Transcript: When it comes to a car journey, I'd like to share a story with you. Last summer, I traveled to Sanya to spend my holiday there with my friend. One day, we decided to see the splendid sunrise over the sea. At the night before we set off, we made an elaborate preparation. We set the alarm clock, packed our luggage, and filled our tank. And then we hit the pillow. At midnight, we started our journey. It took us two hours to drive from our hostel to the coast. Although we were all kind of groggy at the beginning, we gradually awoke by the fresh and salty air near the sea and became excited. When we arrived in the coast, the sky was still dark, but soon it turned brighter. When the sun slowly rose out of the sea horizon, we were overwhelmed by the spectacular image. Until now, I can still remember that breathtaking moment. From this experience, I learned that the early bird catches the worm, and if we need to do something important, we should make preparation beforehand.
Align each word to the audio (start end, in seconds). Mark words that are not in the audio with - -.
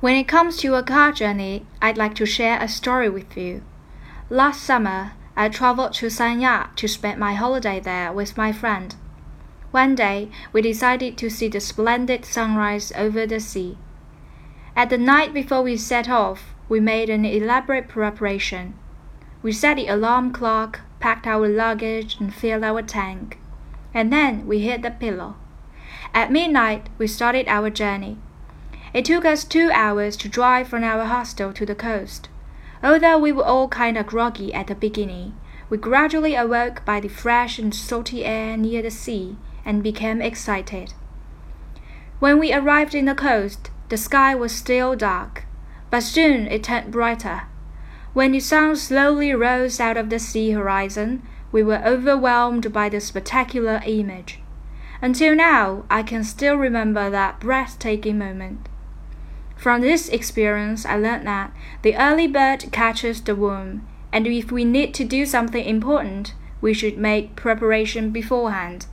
When 0.00 0.16
it 0.16 0.28
comes 0.28 0.56
to 0.58 0.76
a 0.76 0.82
car 0.82 1.12
journey, 1.12 1.66
I'd 1.82 1.98
like 1.98 2.14
to 2.14 2.24
share 2.24 2.58
a 2.58 2.68
story 2.68 3.10
with 3.10 3.36
you. 3.36 3.62
Last 4.30 4.62
summer, 4.62 5.12
I 5.36 5.50
traveled 5.50 5.92
to 5.94 6.06
Sanya 6.06 6.74
to 6.76 6.88
spend 6.88 7.20
my 7.20 7.34
holiday 7.34 7.80
there 7.80 8.10
with 8.10 8.38
my 8.38 8.50
friend. 8.50 8.96
One 9.72 9.94
day, 9.94 10.30
we 10.54 10.62
decided 10.62 11.18
to 11.18 11.28
see 11.28 11.48
the 11.48 11.60
splendid 11.60 12.24
sunrise 12.24 12.92
over 12.96 13.26
the 13.26 13.40
sea. 13.40 13.76
At 14.74 14.88
the 14.88 14.96
night 14.96 15.34
before 15.34 15.60
we 15.60 15.76
set 15.76 16.08
off, 16.08 16.54
we 16.66 16.80
made 16.80 17.10
an 17.10 17.26
elaborate 17.26 17.86
preparation. 17.86 18.72
We 19.42 19.52
set 19.52 19.76
the 19.76 19.88
alarm 19.88 20.32
clock, 20.32 20.80
packed 20.98 21.26
our 21.26 21.46
luggage, 21.46 22.16
and 22.18 22.34
filled 22.34 22.64
our 22.64 22.80
tank. 22.80 23.38
And 23.92 24.10
then 24.10 24.46
we 24.46 24.60
hit 24.60 24.80
the 24.80 24.92
pillow. 24.92 25.36
At 26.14 26.32
midnight, 26.32 26.88
we 26.96 27.06
started 27.06 27.48
our 27.48 27.68
journey. 27.68 28.16
It 28.92 29.04
took 29.04 29.24
us 29.24 29.44
two 29.44 29.70
hours 29.72 30.16
to 30.16 30.28
drive 30.28 30.66
from 30.66 30.82
our 30.82 31.04
hostel 31.04 31.52
to 31.52 31.64
the 31.64 31.76
coast. 31.76 32.28
Although 32.82 33.18
we 33.18 33.30
were 33.30 33.44
all 33.44 33.68
kind 33.68 33.96
of 33.96 34.06
groggy 34.06 34.52
at 34.52 34.66
the 34.66 34.74
beginning, 34.74 35.36
we 35.68 35.78
gradually 35.78 36.34
awoke 36.34 36.84
by 36.84 36.98
the 36.98 37.08
fresh 37.08 37.58
and 37.58 37.72
salty 37.72 38.24
air 38.24 38.56
near 38.56 38.82
the 38.82 38.90
sea 38.90 39.36
and 39.64 39.82
became 39.82 40.20
excited. 40.20 40.92
When 42.18 42.40
we 42.40 42.52
arrived 42.52 42.94
in 42.94 43.04
the 43.04 43.14
coast, 43.14 43.70
the 43.90 43.96
sky 43.96 44.34
was 44.34 44.52
still 44.52 44.96
dark, 44.96 45.44
but 45.88 46.02
soon 46.02 46.48
it 46.48 46.64
turned 46.64 46.90
brighter. 46.90 47.42
When 48.12 48.32
the 48.32 48.40
sun 48.40 48.74
slowly 48.74 49.32
rose 49.32 49.78
out 49.78 49.96
of 49.96 50.10
the 50.10 50.18
sea 50.18 50.50
horizon, 50.50 51.22
we 51.52 51.62
were 51.62 51.82
overwhelmed 51.84 52.72
by 52.72 52.88
the 52.88 53.00
spectacular 53.00 53.80
image. 53.86 54.40
Until 55.00 55.36
now, 55.36 55.84
I 55.88 56.02
can 56.02 56.24
still 56.24 56.56
remember 56.56 57.08
that 57.08 57.38
breathtaking 57.38 58.18
moment. 58.18 58.68
From 59.60 59.82
this 59.82 60.08
experience, 60.08 60.86
I 60.86 60.96
learned 60.96 61.26
that 61.26 61.52
the 61.82 61.94
early 61.94 62.26
bird 62.26 62.72
catches 62.72 63.20
the 63.20 63.36
worm, 63.36 63.86
and 64.10 64.26
if 64.26 64.50
we 64.50 64.64
need 64.64 64.94
to 64.94 65.04
do 65.04 65.26
something 65.26 65.62
important, 65.62 66.32
we 66.62 66.72
should 66.72 66.96
make 66.96 67.36
preparation 67.36 68.08
beforehand. 68.08 68.86